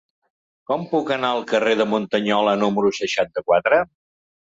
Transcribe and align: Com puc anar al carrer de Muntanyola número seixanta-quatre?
Com 0.71 0.85
puc 0.93 1.11
anar 1.17 1.31
al 1.35 1.45
carrer 1.53 1.77
de 1.83 1.89
Muntanyola 1.93 2.59
número 2.65 2.97
seixanta-quatre? 3.05 3.85